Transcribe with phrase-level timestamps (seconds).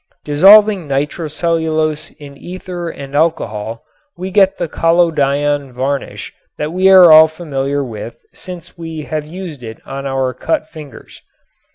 [0.23, 3.83] Dissolving nitrocellulose in ether and alcohol
[4.17, 9.61] we get the collodion varnish that we are all familiar with since we have used
[9.61, 11.21] it on our cut fingers.